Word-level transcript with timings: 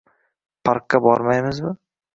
Parkka 0.69 1.03
bormaymizmi? 1.09 1.77